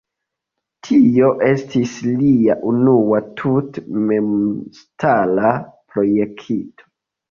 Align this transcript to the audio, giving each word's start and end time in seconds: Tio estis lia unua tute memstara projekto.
Tio 0.87 1.29
estis 1.49 1.93
lia 2.23 2.57
unua 2.73 3.23
tute 3.45 3.87
memstara 4.09 5.57
projekto. 5.73 6.95